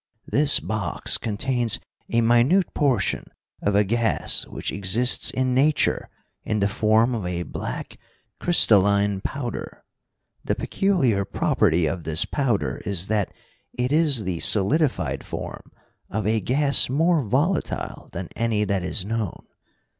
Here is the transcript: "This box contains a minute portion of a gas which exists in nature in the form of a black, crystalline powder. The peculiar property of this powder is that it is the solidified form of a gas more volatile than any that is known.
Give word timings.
"This 0.25 0.59
box 0.59 1.19
contains 1.19 1.79
a 2.09 2.21
minute 2.21 2.73
portion 2.73 3.27
of 3.61 3.75
a 3.75 3.83
gas 3.83 4.47
which 4.47 4.71
exists 4.71 5.29
in 5.29 5.53
nature 5.53 6.09
in 6.43 6.59
the 6.59 6.67
form 6.67 7.13
of 7.13 7.23
a 7.27 7.43
black, 7.43 7.97
crystalline 8.39 9.21
powder. 9.21 9.83
The 10.43 10.55
peculiar 10.55 11.23
property 11.23 11.85
of 11.85 12.03
this 12.03 12.25
powder 12.25 12.81
is 12.83 13.09
that 13.09 13.31
it 13.73 13.91
is 13.91 14.23
the 14.23 14.39
solidified 14.39 15.23
form 15.23 15.71
of 16.09 16.25
a 16.25 16.39
gas 16.41 16.89
more 16.89 17.23
volatile 17.23 18.09
than 18.11 18.29
any 18.35 18.63
that 18.63 18.81
is 18.81 19.05
known. 19.05 19.45